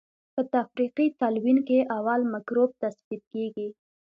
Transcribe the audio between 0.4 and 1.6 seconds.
تفریقي تلوین